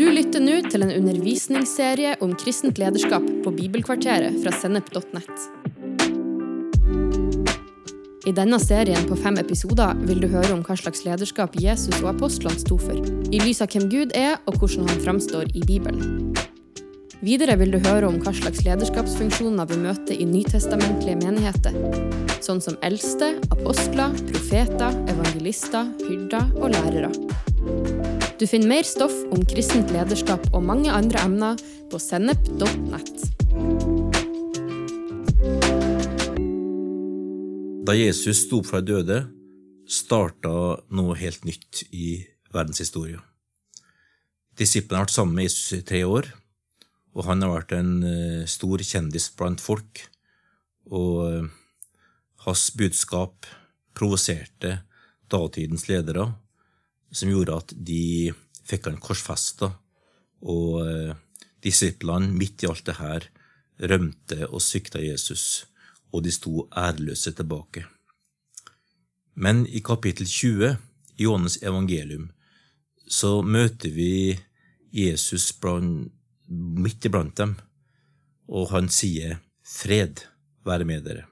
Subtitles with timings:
[0.00, 5.42] Du lytter nå til en undervisningsserie om kristent lederskap på Bibelkvarteret fra sennep.nett.
[8.24, 12.14] I denne serien på fem episoder vil du høre om hva slags lederskap Jesus og
[12.14, 12.96] apostlene sto for,
[13.28, 16.32] i lys av hvem Gud er og hvordan han framstår i Bibelen.
[17.20, 21.76] Videre vil du høre om hva slags lederskapsfunksjoner vi møter i nytestamentlige menigheter,
[22.40, 27.99] sånn som eldste, apostler, profeter, evangelister, hyrder og lærere.
[28.40, 31.58] Du finner mer stoff om kristent lederskap og mange andre emner
[31.92, 33.26] på sennep.nett.
[37.84, 39.20] Da Jesus sto opp fra de døde,
[39.84, 40.54] starta
[40.88, 43.20] noe helt nytt i verdenshistorien.
[44.56, 46.32] Disiplene har vært sammen med Jesus i tre år,
[47.12, 50.06] og han har vært en eh, stor kjendis blant folk.
[50.88, 51.48] Og eh,
[52.48, 53.52] hans budskap
[53.92, 54.78] provoserte
[55.28, 56.30] datidens ledere,
[57.10, 58.32] som gjorde at de
[58.66, 59.72] fikk han korsfesta,
[60.40, 61.14] og eh,
[61.64, 63.26] disiplene, midt i alt det her,
[63.80, 65.66] rømte og svikta Jesus,
[66.12, 67.84] og de sto ærløse tilbake.
[69.34, 70.76] Men i kapittel 20
[71.16, 72.30] i Johannes evangelium
[73.10, 74.38] så møter vi
[74.94, 76.10] Jesus blant,
[76.50, 77.56] midt iblant dem,
[78.50, 80.24] og han sier fred
[80.66, 81.26] være med dere.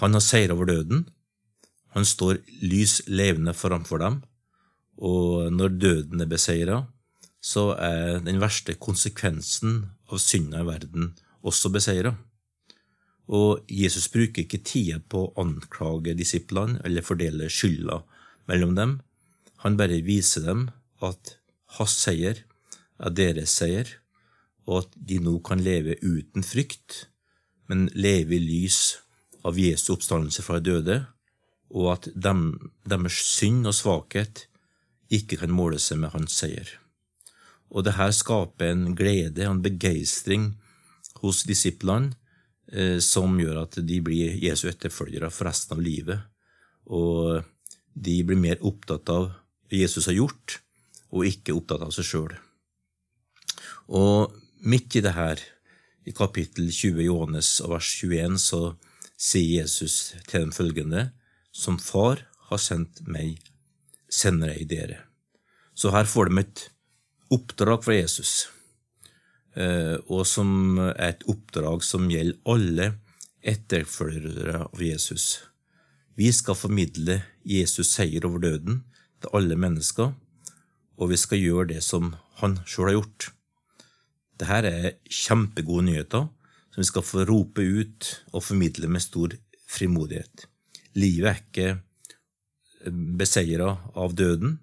[0.00, 1.04] Han har seira over døden,
[1.92, 4.20] han står lys levende framfor dem,
[5.00, 6.82] og når døden er beseira,
[7.40, 11.12] så er den verste konsekvensen av synda i verden
[11.46, 12.12] også beseira.
[13.30, 18.02] Og Jesus bruker ikke tida på å anklage disiplene eller fordele skylda
[18.50, 18.96] mellom dem.
[19.64, 20.68] Han bare viser dem
[21.04, 21.36] at
[21.78, 22.42] hans seier
[23.00, 23.88] er deres seier,
[24.68, 27.06] og at de nå kan leve uten frykt,
[27.70, 28.98] men leve i lys
[29.46, 30.98] av Jesu oppstandelse fra de døde,
[31.70, 34.49] og at deres synd og svakhet
[35.10, 36.68] ikke kan måle seg med hans seier.
[37.70, 40.50] Og det her skaper en glede og en begeistring
[41.20, 42.14] hos disiplene
[42.72, 46.18] eh, som gjør at de blir Jesu etterfølgere for resten av livet,
[46.90, 47.42] og
[47.94, 49.30] de blir mer opptatt av
[49.70, 50.58] det Jesus har gjort,
[51.10, 52.34] og ikke opptatt av seg sjøl.
[53.90, 54.34] Og
[54.66, 55.42] midt i det her,
[56.06, 58.62] i kapittel 20 Johannes og vers 21, så
[59.20, 61.10] sier Jesus til dem følgende,
[61.52, 63.42] Som Far har sendt meg,
[64.08, 65.09] sender jeg dere.
[65.80, 66.64] Så her får de et
[67.32, 68.50] oppdrag fra Jesus,
[69.56, 72.90] eh, og som er et oppdrag som gjelder alle
[73.40, 75.38] etterfølgere av Jesus.
[76.20, 78.82] Vi skal formidle Jesus seier over døden
[79.22, 80.12] til alle mennesker,
[81.00, 83.30] og vi skal gjøre det som han sjøl har gjort.
[84.40, 86.28] Dette er kjempegode nyheter
[86.70, 89.32] som vi skal få rope ut og formidle med stor
[89.70, 90.44] frimodighet.
[91.00, 94.58] Livet er ikke beseira av døden.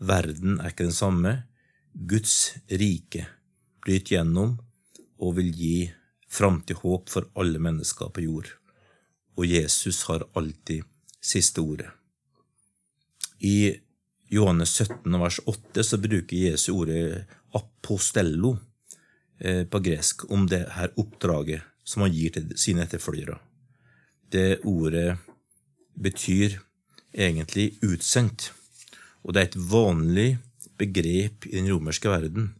[0.00, 1.34] Verden er ikke den samme.
[1.92, 3.26] Guds rike
[3.84, 4.56] bryter gjennom
[5.20, 5.74] og vil gi
[6.30, 8.48] framtid håp for alle mennesker på jord.
[9.36, 10.86] Og Jesus har alltid
[11.20, 11.90] siste ordet.
[13.40, 13.76] I
[14.30, 18.54] Johannes 17, vers 8 så bruker Jesu ordet apostello
[19.40, 23.40] eh, på gresk om det her oppdraget som han gir til sine etterfølgere.
[24.30, 25.16] Det ordet
[25.98, 26.60] betyr
[27.10, 28.52] egentlig utsendt,
[29.24, 30.28] og det er et vanlig
[30.80, 32.54] begrep i den romerske verden.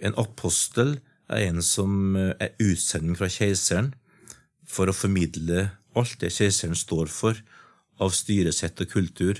[0.00, 3.92] En apostel er en som er utsending fra keiseren
[4.68, 7.38] for å formidle alt det keiseren står for
[8.02, 9.38] av styresett og kultur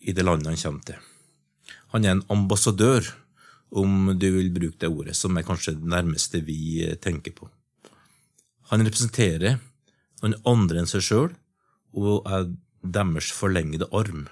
[0.00, 0.98] i det landet han kommer til.
[1.94, 3.06] Han er en ambassadør,
[3.76, 7.48] om du vil bruke det ordet, som er kanskje det nærmeste vi tenker på.
[8.70, 9.58] Han representerer
[10.22, 11.32] noen andre enn seg sjøl
[11.96, 12.46] og er
[12.82, 14.26] deres forlengede arm.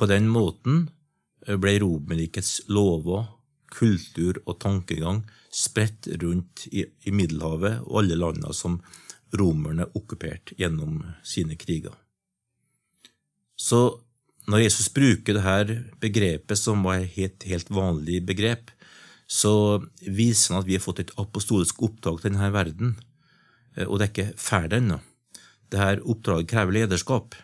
[0.00, 0.86] På den måten
[1.44, 3.26] ble Romerrikets lover,
[3.70, 5.22] kultur og tankegang
[5.52, 8.78] spredt rundt i, Middelhavet og alle landene som
[9.36, 11.94] romerne okkuperte gjennom sine kriger.
[13.60, 14.00] Så
[14.50, 18.72] når Jesus bruker dette begrepet, som var et helt, helt vanlig begrep,
[19.30, 22.96] så viser han at vi har fått et apostolisk oppdrag til denne verden.
[23.86, 24.98] Og det er ikke ferdig ennå.
[25.70, 27.36] Dette oppdraget krever lederskap.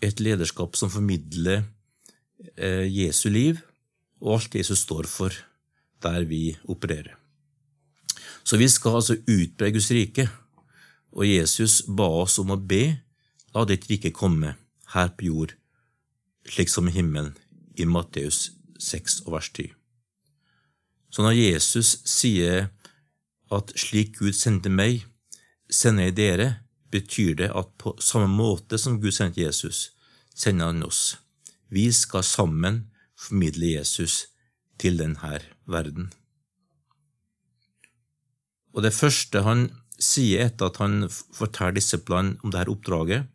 [0.00, 1.68] Et lederskap som formidler eh,
[2.40, 3.60] Jesu liv
[4.20, 5.34] og alt Jesus står for
[6.00, 7.16] der vi opererer.
[8.44, 10.28] Så vi skal altså utbre Guds rike,
[11.12, 13.00] og Jesus ba oss om å be
[13.54, 14.54] la ditt rike komme
[14.94, 15.54] her på jord,
[16.48, 17.34] slik som i himmelen,
[17.76, 18.50] i Matteus
[18.80, 19.70] 6 og vers 10.
[21.10, 22.70] Så når Jesus sier
[23.50, 25.04] at slik Gud sendte meg,
[25.70, 26.48] sender jeg dere,
[26.90, 29.90] betyr det at på samme måte som Gud sendte Jesus,
[30.34, 31.18] sender han oss.
[31.70, 32.88] Vi skal sammen
[33.18, 34.26] formidle Jesus
[34.80, 35.38] til denne
[35.70, 36.10] verden.
[38.74, 39.68] Og det første han
[40.00, 43.28] sier etter at han forteller disiplene om dette oppdraget,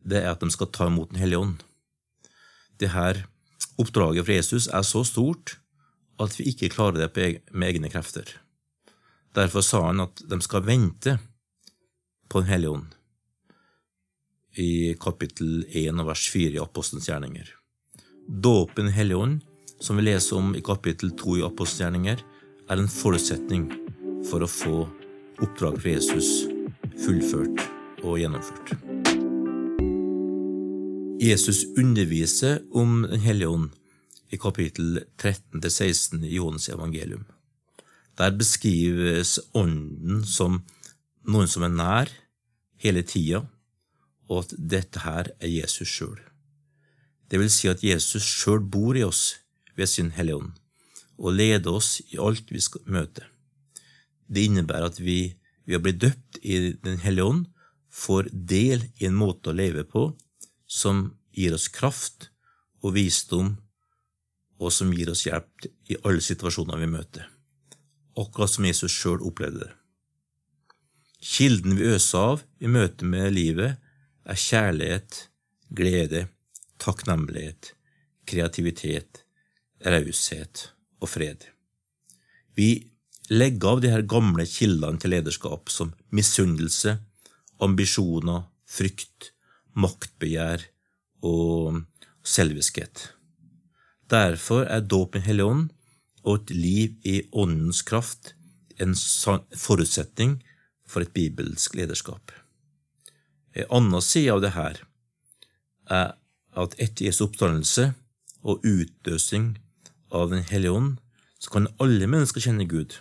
[0.00, 1.58] det er at de skal ta imot Den hellige ånd.
[2.80, 3.24] Dette
[3.80, 5.58] oppdraget fra Jesus er så stort
[6.20, 8.24] at vi ikke klarer det med egne krefter.
[9.34, 11.18] Derfor sa han at de skal vente
[12.28, 12.88] på Den hellige ånd,
[14.54, 17.48] i kapittel 1 vers 4 i Apostelens gjerninger.
[18.28, 19.40] Dåpen i Helligånd,
[19.80, 22.24] som vi leser om i kapittel 2 i Apostelens gjerninger,
[22.70, 23.68] er en forutsetning
[24.30, 24.76] for å få
[25.40, 26.30] oppdraget fra Jesus
[27.00, 27.62] fullført
[28.04, 28.74] og gjennomført.
[31.20, 33.70] Jesus underviser om Den hellige ånd
[34.30, 37.26] i kapittel 13-16 i Johannes evangelium.
[38.16, 40.62] Der beskrives Ånden som
[41.28, 42.12] noen som er nær
[42.80, 43.42] hele tida,
[44.30, 46.18] og at dette her er Jesus sjøl.
[47.30, 49.40] Det vil si at Jesus sjøl bor i oss
[49.76, 50.54] ved sin Hellige Ånd,
[51.18, 53.26] og leder oss i alt vi skal møte.
[54.30, 55.34] Det innebærer at vi
[55.66, 57.48] ved å bli døpt i Den hellige ånd
[57.90, 60.12] får del i en måte å leve på
[60.70, 62.30] som gir oss kraft
[62.80, 63.56] og visdom,
[64.60, 67.26] og som gir oss hjelp i alle situasjoner vi møter,
[68.16, 69.74] akkurat som Jesus sjøl opplevde det.
[71.20, 73.80] Kilden vi øser av i møte med livet,
[74.24, 75.28] er kjærlighet,
[75.76, 76.26] glede,
[76.80, 77.74] takknemlighet,
[78.26, 79.24] kreativitet,
[79.84, 80.70] raushet
[81.00, 81.46] og fred.
[82.56, 82.90] Vi
[83.30, 86.98] legger av de her gamle kildene til lederskap, som misunnelse,
[87.62, 89.32] ambisjoner, frykt,
[89.78, 90.66] maktbegjær
[91.26, 91.82] og
[92.26, 93.10] selviskhet.
[94.10, 95.68] Derfor er dåp i Hellig Ånd
[96.24, 98.34] og et liv i Åndens kraft
[98.80, 100.40] en forutsetning
[100.88, 102.32] for et bibelsk lederskap.
[103.54, 104.82] En annen side av det her
[105.90, 106.12] er
[106.60, 107.90] at etter Jesu oppstandelse
[108.42, 109.56] og utløsning
[110.10, 110.98] av Den hellige ånd,
[111.38, 112.98] så kan alle mennesker kjenne Gud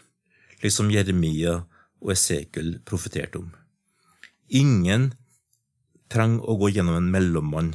[0.64, 1.64] liksom Jeremia
[2.00, 3.50] og Esekel profeterte om.
[4.50, 5.12] Ingen
[6.10, 7.74] trenger å gå gjennom en mellommann,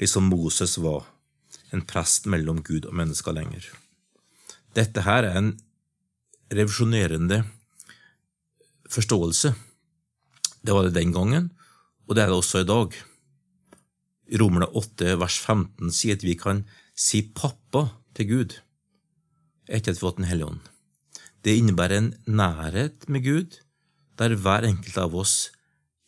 [0.00, 1.06] liksom Moses var,
[1.72, 3.64] en prest mellom Gud og mennesker lenger.
[4.76, 5.54] Dette her er en
[6.52, 7.42] revisjonerende
[8.92, 9.54] forståelse.
[10.62, 11.50] Det var det den gangen,
[12.06, 12.94] og det er det også i dag.
[14.40, 16.64] Romerne 8 vers 15 sier at vi kan
[16.96, 18.56] si pappa til Gud
[19.66, 20.60] etter at vi har fått Den hellige ånd.
[21.42, 23.58] Det innebærer en nærhet med Gud,
[24.18, 25.50] der hver enkelt av oss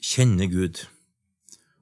[0.02, 0.84] kjenner Gud.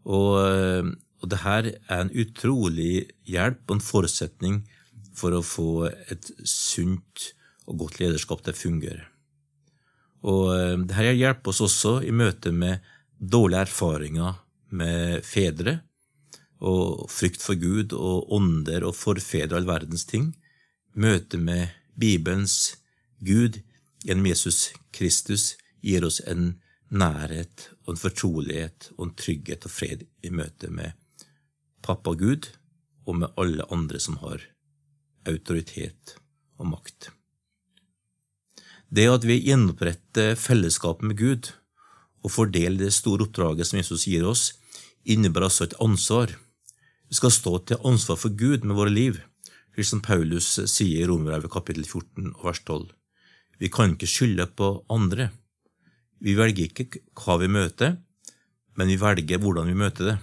[0.04, 0.84] Og, eh,
[1.20, 1.70] og det er
[2.00, 4.62] en utrolig hjelp og en forutsetning
[5.16, 7.32] for å få et sunt
[7.66, 9.06] og godt lederskap til å fungere.
[10.26, 12.84] Og dette det her hjelper oss også i møte med
[13.18, 14.40] dårlige erfaringer
[14.70, 15.80] med fedre,
[16.56, 20.30] og frykt for Gud og ånder og forfedre all verdens ting.
[20.96, 21.68] Møte med
[21.98, 22.76] Bibelens
[23.20, 23.60] Gud
[24.04, 25.54] gjennom Jesus Kristus
[25.84, 26.54] gir oss en
[26.88, 30.96] nærhet og en fortrolighet og en trygghet og fred i møte med
[31.84, 32.48] pappa Gud
[33.06, 34.42] og med alle andre som har
[35.26, 36.16] autoritet
[36.56, 37.10] og makt.
[38.88, 41.50] Det at vi gjenoppretter fellesskapet med Gud
[42.26, 44.50] og fordele det store oppdraget som Jesus gir oss,
[45.06, 46.32] innebærer altså et ansvar.
[47.06, 49.21] Vi skal stå til ansvar for Gud med våre liv,
[49.76, 52.88] slik som Paulus sier i Romerbrevet kapittel 14 vers 12.
[53.62, 55.30] Vi kan ikke skylde på andre.
[56.18, 57.95] Vi velger ikke hva vi møter,
[58.76, 60.16] men vi velger hvordan vi møter det.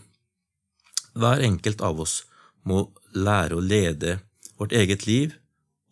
[1.15, 2.19] Hver enkelt av oss
[2.67, 4.19] må lære å lede
[4.59, 5.37] vårt eget liv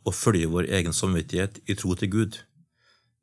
[0.04, 2.40] og følge vår egen samvittighet i tro til Gud.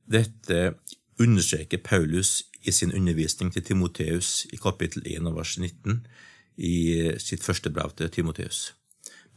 [0.09, 0.78] Dette
[1.21, 6.00] understreker Paulus i sin undervisning til Timoteus i kapittel 1 vers 19
[6.59, 6.75] i
[7.23, 8.73] sitt første brev til Timoteus.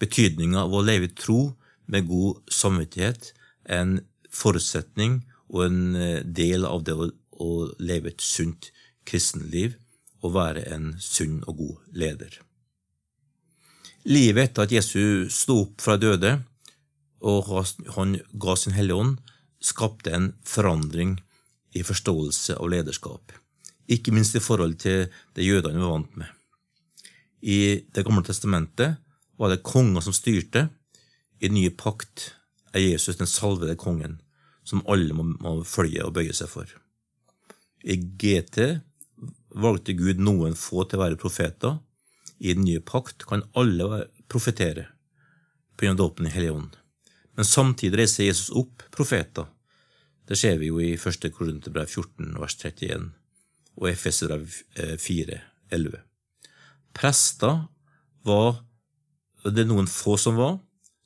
[0.02, 1.54] Betydninga av å leve i tro
[1.92, 3.34] med god samvittighet
[3.66, 3.98] er en
[4.32, 8.72] forutsetning og en eh, del av det å leve et sunt
[9.06, 9.76] kristenliv
[10.22, 12.40] og være en sunn og god leder.
[14.10, 16.40] Livet etter at Jesus sto opp fra døde
[17.22, 17.52] og
[17.96, 19.18] han ga sin Hellige Ånd,
[19.62, 21.20] skapte en forandring
[21.72, 23.32] i forståelse av lederskap,
[23.92, 26.28] ikke minst i forhold til det jødene var vant med.
[27.42, 29.00] I Det gamle testamentet
[29.38, 30.70] var det konger som styrte.
[31.40, 32.36] I den nye pakt
[32.74, 34.22] er Jesus den salvede kongen,
[34.64, 36.70] som alle må, må følge og bøye seg for.
[37.84, 38.82] I GT
[39.58, 41.80] valgte Gud noen få til å være profeter.
[42.40, 44.88] I den nye pakt kan alle profetere
[45.76, 46.70] på grunn av dåpen i Hellige.
[47.36, 49.50] Men samtidig reiser Jesus opp profeter.
[50.32, 51.26] Det ser vi jo i 1.
[51.36, 53.10] Korinterbrev 14, vers 31,
[53.76, 54.54] og Efeserbrev
[55.04, 55.40] 4,
[55.76, 55.98] 11.
[56.96, 57.66] Prester
[58.24, 58.62] var
[59.44, 60.54] det noen få som var,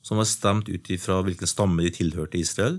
[0.06, 2.78] som var stemt ut ifra hvilken stamme de tilhørte Israel,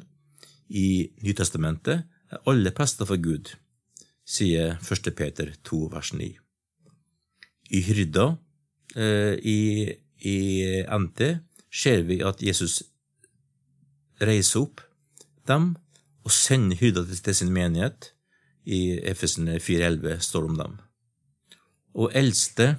[0.71, 3.51] i Nytestamentet, er alle prester for Gud,
[4.23, 5.11] sier 1.
[5.19, 6.29] Peter 2, vers 9.
[7.75, 8.29] I hyrda
[8.95, 9.61] eh, i,
[10.23, 10.39] i
[10.95, 11.25] NT
[11.75, 12.85] ser vi at Jesus
[14.23, 14.85] reiser opp
[15.51, 15.73] dem
[16.27, 18.11] og sender huda til sin menighet.
[18.67, 20.79] I Efesene 4,11 står det om dem.
[21.95, 22.75] Og eldste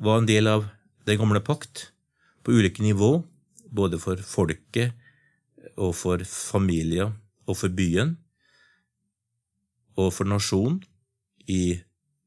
[0.00, 0.64] var en del av
[1.06, 1.90] den gamle pakt,
[2.42, 3.22] på ulike nivå,
[3.70, 4.96] både for folket
[5.76, 7.12] og for familier
[7.46, 8.16] og for byen
[9.94, 10.80] og for nasjonen.
[11.46, 11.82] I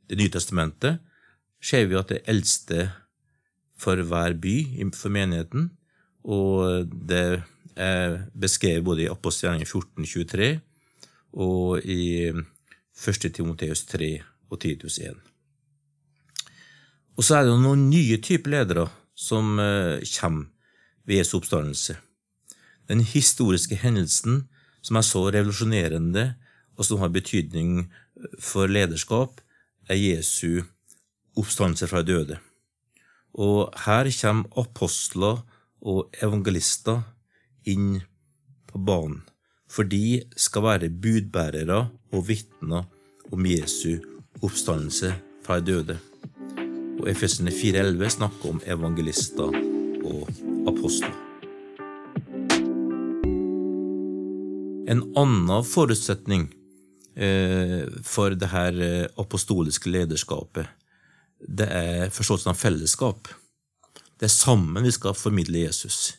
[0.05, 0.99] Det nye testamentet
[1.57, 2.91] ser vi at det eldste
[3.75, 5.71] for hver by for menigheten,
[6.23, 7.41] og det
[7.75, 10.49] er beskrevet både i Apostelgjerningen 1423
[11.35, 13.31] og i 1.
[13.35, 14.11] Timoteus 3
[14.49, 15.15] og Titus 1.
[17.15, 20.49] Og så er det noen nye typer ledere som eh, kommer
[21.05, 21.97] ved Jesu oppstandelse.
[22.89, 24.45] Den historiske hendelsen
[24.85, 26.35] som er så revolusjonerende,
[26.77, 27.87] og som har betydning
[28.41, 29.39] for lederskap,
[29.89, 30.61] er Jesu
[31.37, 32.37] oppstandelse fra døde.
[33.33, 35.41] Og her kommer apostler
[35.81, 37.01] og evangelister
[37.69, 38.01] inn
[38.69, 39.21] på banen,
[39.69, 41.79] for de skal være budbærere
[42.13, 42.85] og vitner
[43.31, 43.97] om Jesu
[44.43, 45.13] oppstandelse
[45.45, 45.97] fra døde.
[46.99, 49.55] Og Efesene 4,11 snakker om evangelister
[50.05, 50.29] og
[50.69, 51.15] apostler.
[54.85, 56.49] En annen forutsetning
[57.17, 60.69] eh, for det her eh, apostoliske lederskapet,
[61.41, 63.31] det er forståelsen av fellesskap.
[64.15, 66.15] Det er sammen vi skal formidle Jesus.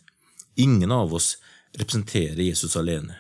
[0.56, 1.36] Ingen av oss
[1.76, 3.18] representerer Jesus alene.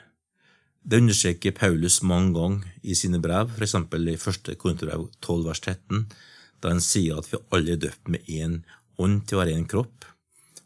[0.82, 3.74] Det understreker Paulus mange ganger i sine brev, f.eks.
[3.74, 4.52] i 1.
[4.56, 6.06] Korinterbrev 12, vers 13,
[6.62, 8.60] da han sier at vi alle er døpt med én
[8.96, 10.06] ånd til å være én kropp.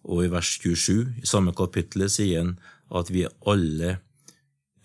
[0.06, 2.54] Og i vers 27 i samme kapittel sier han
[2.94, 3.96] at vi er alle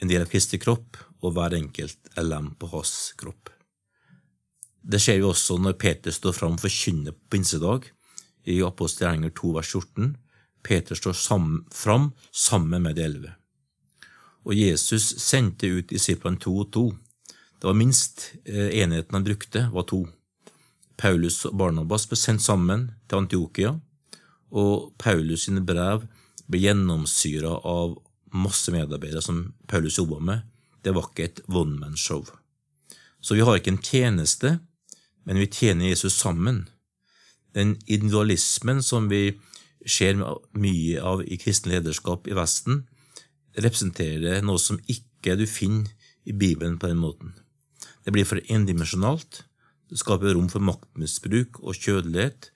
[0.01, 3.51] en del av Kristi kropp, og hver enkelt er lem på hans kropp.
[4.81, 7.91] Det ser vi også når Peter står fram for kynnet på pinsedag,
[8.45, 10.13] i Apostelgjerninger 2, vers 14.
[10.65, 13.33] Peter står sammen, fram sammen med de elleve.
[14.45, 16.85] Og Jesus sendte ut disiplene to og to.
[17.61, 20.03] Det var minst eh, enheten han brukte, var to.
[20.97, 23.73] Paulus og Barnabas ble sendt sammen til Antiokia,
[24.55, 26.05] og Paulus sine brev
[26.45, 27.97] ble gjennomsyra av
[28.35, 30.45] masse medarbeidere som Paulus jobba med.
[30.83, 32.23] Det var ikke et one man-show.
[33.19, 34.59] Så vi har ikke en tjeneste,
[35.25, 36.67] men vi tjener Jesus sammen.
[37.57, 39.39] Den individualismen som vi
[39.85, 42.83] ser mye av i kristen lederskap i Vesten,
[43.55, 45.91] representerer noe som ikke du finner
[46.25, 47.35] i Bibelen på den måten.
[48.05, 49.43] Det blir for endimensjonalt,
[49.89, 52.51] det skaper rom for maktmisbruk og kjødelighet,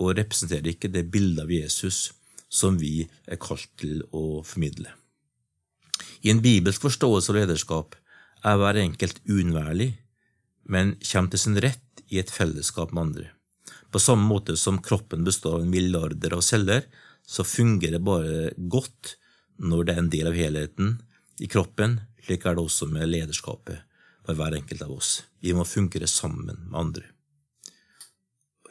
[0.00, 2.10] og representerer ikke det bildet av Jesus
[2.50, 4.92] som vi er kalt til å formidle.
[6.24, 7.96] I en bibelsk forståelse av lederskap
[8.44, 9.92] er hver enkelt uunnværlig,
[10.64, 13.28] men kommer til sin rett i et fellesskap med andre.
[13.90, 16.84] På samme måte som kroppen består av milliarder av celler,
[17.26, 19.16] så fungerer det bare godt
[19.60, 20.92] når det er en del av helheten
[21.40, 22.00] i kroppen.
[22.24, 23.82] Slik er det også med lederskapet
[24.26, 25.22] for hver enkelt av oss.
[25.40, 27.08] Vi må fungere sammen med andre.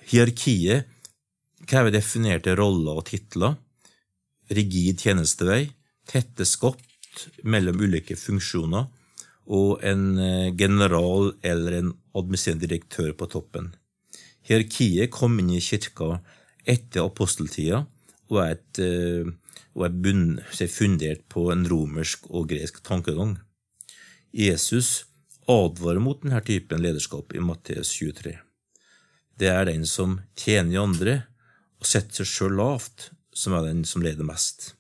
[0.10, 0.88] Hierarkiet
[1.70, 3.58] krever definerte roller og titler,
[4.50, 5.68] rigid tjenestevei,
[6.10, 8.88] tette skott mellom ulike funksjoner
[9.50, 13.72] og en eh, general eller en administrerende direktør på toppen.
[14.50, 16.16] Hierarkiet kom inn i kirka
[16.66, 17.84] etter aposteltida
[18.30, 19.30] og er, et, eh,
[19.78, 20.40] og er bunn,
[20.74, 23.38] fundert på en romersk og gresk tankegang.
[24.34, 25.06] Jesus
[25.50, 28.36] advarer mot denne typen lederskap i Matteus 23.
[29.38, 31.16] Det er den som tjener andre
[31.80, 34.74] og setter seg sjøl lavt, som er den som leder mest.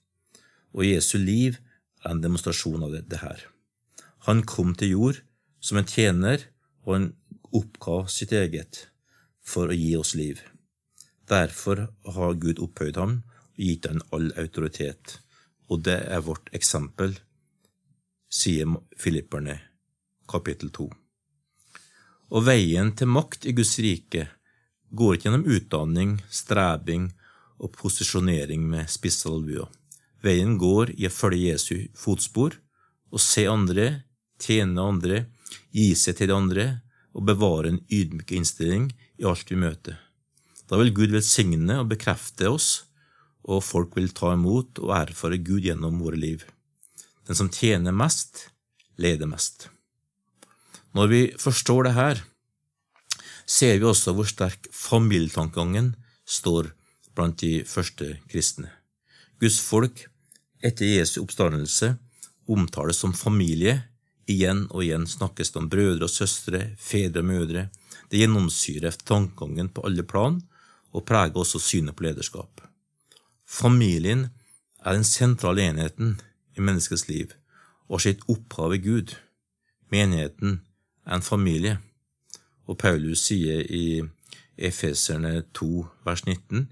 [0.74, 1.62] Og Jesu liv
[2.04, 3.46] er en demonstrasjon av det, her.
[4.26, 5.22] Han kom til jord
[5.62, 6.50] som en tjener,
[6.84, 7.12] og han
[7.56, 8.89] oppga sitt eget
[9.50, 10.42] for å gi oss liv.
[11.30, 13.20] Derfor har Gud opphøyd ham
[13.58, 15.20] og gitt ham all autoritet,
[15.70, 17.18] og det er vårt eksempel,
[18.30, 19.58] sier Filipperne
[20.30, 20.90] kapittel 2.
[22.30, 24.28] Og veien til makt i Guds rike
[24.94, 27.10] går ikke gjennom utdanning, strebing
[27.60, 29.68] og posisjonering med spisse albuer.
[30.22, 32.58] Veien går i å følge Jesu fotspor,
[33.10, 34.04] og se andre,
[34.42, 35.24] tjene andre,
[35.74, 36.66] gi seg til de andre
[37.18, 39.98] og bevare en ydmyk innstilling i alt vi møter.
[40.70, 42.70] Da vil Gud velsigne og bekrefte oss,
[43.50, 46.44] og folk vil ta imot og erfare Gud gjennom våre liv.
[47.28, 48.48] Den som tjener mest,
[48.98, 49.70] leder mest.
[50.98, 52.22] Når vi forstår det her,
[53.50, 55.94] ser vi også hvor sterk familietankegangen
[56.30, 56.72] står
[57.18, 58.70] blant de første kristne.
[59.42, 60.06] Guds folk
[60.66, 61.96] etter Jesu oppstandelse
[62.50, 63.80] omtales som familie.
[64.30, 67.70] Igjen og igjen snakkes det om brødre og søstre, fedre og mødre.
[68.10, 70.40] Det gjennomsyrer tankegangen på alle plan
[70.94, 72.62] og preger også synet på lederskap.
[73.46, 74.28] Familien
[74.86, 76.18] er den sentrale enheten
[76.58, 77.34] i menneskets liv
[77.88, 79.16] og har sitt opphav i Gud.
[79.94, 80.62] Menigheten
[81.06, 81.78] er en familie.
[82.70, 84.02] Og Paulus sier i
[84.60, 86.68] Efeserne 2, vers 19,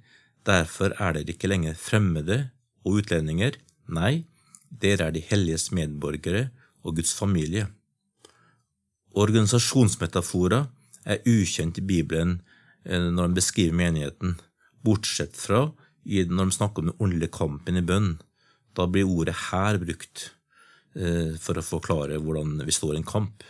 [0.45, 2.49] derfor er dere ikke lenger fremmede
[2.85, 4.27] og utlendinger, nei,
[4.69, 6.49] dere er de helliges medborgere
[6.83, 7.65] og Guds familie.
[9.17, 10.67] Organisasjonsmetaforer
[11.07, 12.39] er ukjent i Bibelen
[12.85, 14.37] eh, når de beskriver menigheten,
[14.85, 15.69] bortsett fra
[16.07, 18.13] når de snakker om den åndelige kampen i bønn.
[18.77, 20.29] Da blir ordet her brukt
[20.95, 23.43] eh, for å forklare hvordan vi står i en kamp.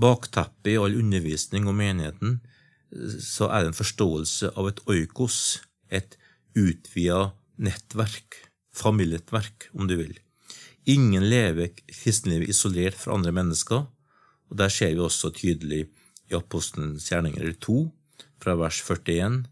[0.00, 5.60] Bakteppet i all undervisning om menigheten eh, så er det en forståelse av et oikos,
[5.92, 6.16] et
[6.56, 8.40] utvida nettverk,
[8.72, 10.14] familienettverk, om du vil.
[10.88, 13.84] Ingen lever kristenlivet isolert fra andre mennesker,
[14.50, 15.84] og der ser vi også tydelig
[16.30, 17.80] i Apostelens gjerninger 2,
[18.40, 19.42] fra vers 41,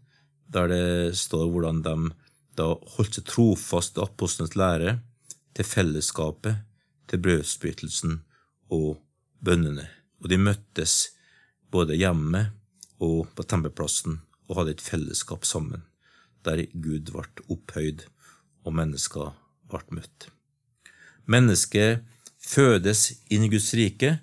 [0.49, 1.95] der det står hvordan de
[2.59, 4.97] da holdt seg trofast til apostelens lære,
[5.55, 6.63] til fellesskapet,
[7.07, 8.19] til brødsbrytelsen
[8.75, 8.99] og
[9.43, 9.85] bønnene.
[10.19, 11.13] Og de møttes
[11.71, 12.49] både hjemme
[12.99, 14.19] og på tempelplassen
[14.49, 15.85] og hadde et fellesskap sammen,
[16.43, 18.03] der Gud ble opphøyd
[18.65, 19.31] og mennesker
[19.71, 20.29] ble møtt.
[21.29, 22.03] Mennesket
[22.41, 24.17] fødes inn i Guds rike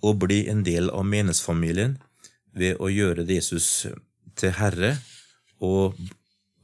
[0.00, 1.98] og bli en del av menighetsfamilien
[2.56, 3.86] ved å gjøre Jesus
[4.38, 4.96] til Herre
[5.60, 5.98] og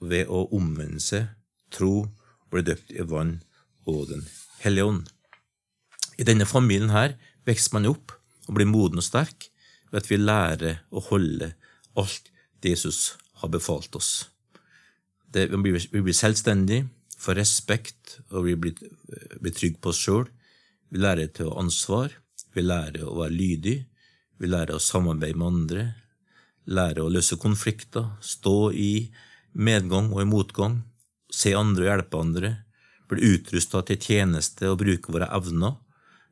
[0.01, 1.29] ved å omvende seg,
[1.73, 2.07] tro,
[2.51, 3.39] bli døpt i vann
[3.87, 4.25] og Den
[4.65, 5.05] hellige ånd.
[6.19, 7.15] I denne familien her
[7.47, 8.15] vokser man opp
[8.49, 9.49] og blir moden og sterk
[9.93, 11.53] ved at vi lærer å holde
[11.97, 12.33] alt
[12.67, 14.27] Jesus har befalt oss.
[15.31, 16.89] Det, vi, blir, vi blir selvstendige,
[17.21, 18.81] får respekt, og vi blir,
[19.39, 20.27] blir trygge på oss sjøl.
[20.91, 22.15] Vi lærer til å ha ansvar,
[22.57, 23.77] vi lærer å være lydig.
[24.39, 25.95] vi lærer å samarbeide med andre,
[26.67, 29.07] Lærer å løse konflikter, stå i
[29.55, 30.81] medgang og i motgang,
[31.31, 32.51] se andre og hjelpe andre,
[33.07, 35.77] bli utrusta til tjeneste og bruke våre evner,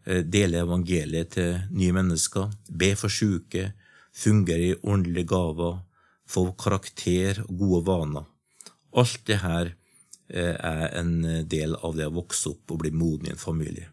[0.07, 3.73] eh, dele evangeliet til nye mennesker, be for syke,
[4.11, 5.79] fungere i ordentlige gaver,
[6.27, 8.27] få karakter og gode vaner.
[8.97, 9.75] Alt det her
[10.29, 13.87] eh, er en del av det å vokse opp og bli moden i en familie.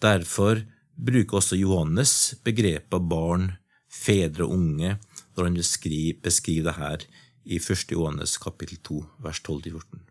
[0.00, 0.64] Derfor
[0.98, 3.52] bruker også Johannes begrepet barn,
[3.88, 4.96] fedre og unge
[5.36, 7.04] når han beskriver det her
[7.48, 7.92] i 1.
[7.94, 10.02] Johannes kapittel 2, vers 12-14.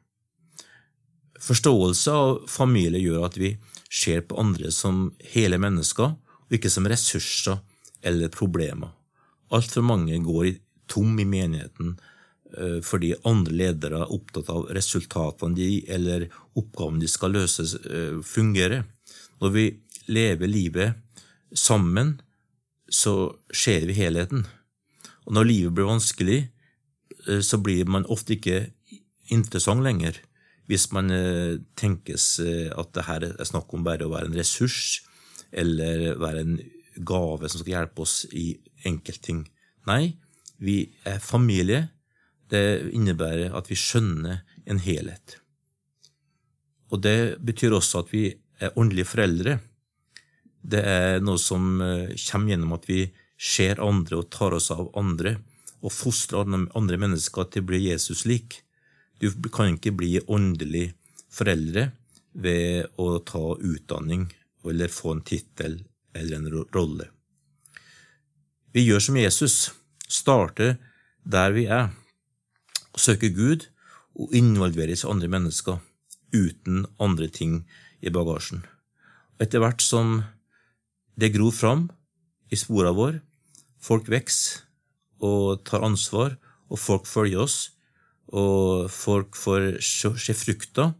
[1.43, 3.52] Forståelse av familie gjør at vi
[3.93, 7.60] ser på andre som hele mennesker, og ikke som ressurser
[8.02, 8.89] eller problemer.
[9.54, 10.56] Altfor mange går
[10.89, 11.95] tom i menigheten
[12.58, 18.17] eh, fordi andre ledere er opptatt av resultatene de eller oppgavene de skal løse, eh,
[18.23, 18.88] fungerer.
[19.43, 19.67] Når vi
[20.08, 21.22] lever livet
[21.56, 22.17] sammen,
[22.89, 24.46] så ser vi helheten.
[25.28, 26.39] Og når livet blir vanskelig,
[27.28, 28.67] Eh, så blir man ofte ikke
[29.34, 30.20] interessant lenger.
[30.67, 34.39] Hvis man eh, tenkes eh, at det her er snakk om bare å være en
[34.39, 35.02] ressurs,
[35.52, 36.58] eller være en
[37.08, 38.50] gave som skal hjelpe oss i
[38.88, 39.46] enkeltting.
[39.88, 40.17] Nei,
[40.60, 41.88] vi er familie.
[42.52, 45.38] Det innebærer at vi skjønner en helhet.
[46.91, 48.26] Og det betyr også at vi
[48.60, 49.58] er ordentlige foreldre.
[50.62, 53.02] Det er noe som kommer gjennom at vi
[53.38, 55.38] ser andre og tar oss av andre
[55.86, 58.63] og fostrer andre mennesker til å bli Jesus lik.
[59.22, 60.91] Du kan ikke bli åndelig
[61.34, 61.91] foreldre
[62.38, 64.28] ved å ta utdanning
[64.67, 65.80] eller få en tittel
[66.17, 67.08] eller en rolle.
[68.74, 69.72] Vi gjør som Jesus,
[70.08, 70.76] starter
[71.24, 71.89] der vi er,
[72.98, 73.67] søker Gud
[74.17, 75.80] og involveres i andre mennesker
[76.34, 77.62] uten andre ting
[78.02, 78.65] i bagasjen.
[79.41, 80.22] Etter hvert som
[81.18, 81.88] det gror fram
[82.54, 83.22] i spora våre,
[83.82, 84.64] folk vokser,
[85.18, 86.38] og tar ansvar,
[86.70, 87.58] og folk følger oss,
[88.28, 90.92] og folk får se frukta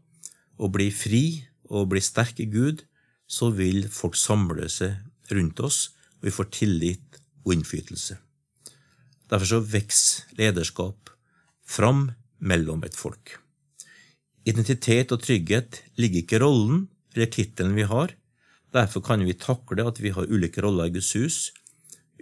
[0.58, 1.26] og bli fri
[1.70, 2.82] og bli sterke i Gud,
[3.28, 4.96] så vil folk samle seg
[5.36, 8.18] rundt oss, og vi får tillit og innflytelse.
[9.28, 11.12] Derfor så vokser lederskap
[11.68, 12.08] fram
[12.40, 13.36] mellom et folk.
[14.48, 18.14] Identitet og trygghet ligger ikke i rollen eller tittelen vi har.
[18.78, 21.38] Derfor kan vi takle at vi har ulike roller i Guds hus,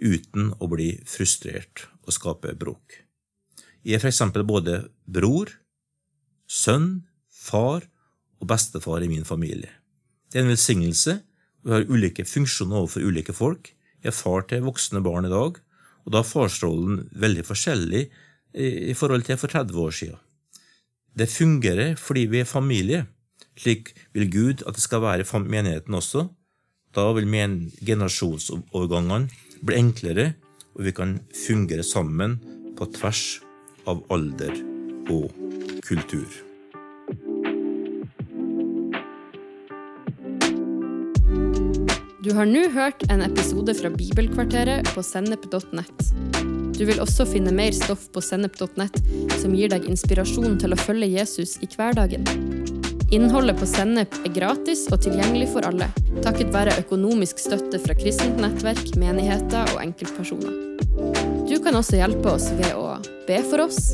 [0.00, 3.02] uten å bli frustrert og skape bråk.
[3.84, 5.50] Jeg er for eksempel både bror,
[6.48, 7.84] sønn, far
[8.40, 9.70] og bestefar i min familie.
[10.30, 11.18] Det er en velsignelse.
[11.66, 13.72] Vi har ulike funksjoner overfor ulike folk.
[14.00, 15.60] Jeg er far til voksne barn i dag,
[16.06, 18.06] og da er farsrollen veldig forskjellig
[18.56, 20.18] i forhold til for 30 år siden.
[21.16, 23.04] Det fungerer fordi vi er familie.
[23.56, 26.26] Slik vil Gud at det skal være i menigheten også.
[26.94, 27.26] Da vil
[27.86, 29.28] generasjonsovergangene
[29.66, 30.34] bli enklere,
[30.76, 32.38] og vi kan fungere sammen
[32.76, 33.40] på tvers
[33.88, 34.52] av alder
[35.10, 35.32] og
[35.86, 36.28] kultur.
[42.26, 46.08] Du har nå hørt en episode fra Bibelkvarteret på sennep.nett.
[46.76, 48.98] Du vil også finne mer stoff på sennep.nett
[49.38, 52.26] som gir deg inspirasjon til å følge Jesus i hverdagen.
[53.14, 55.86] Innholdet på Sennep er gratis og tilgjengelig for alle,
[56.24, 60.52] takket være økonomisk støtte fra kristent nettverk, menigheter og enkeltpersoner.
[61.46, 62.96] Du kan også hjelpe oss ved å
[63.28, 63.92] be for oss,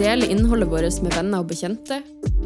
[0.00, 2.00] dele innholdet vårt med venner og bekjente,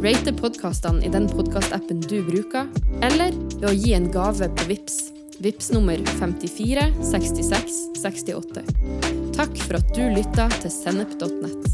[0.05, 2.69] rate podkastene i den podkastappen du bruker,
[3.01, 5.01] eller ved å gi en gave på VIPS
[5.43, 7.73] Vips nummer 54 66
[8.03, 8.63] 68.
[9.35, 11.67] Takk for at du lytta til sennep.nett.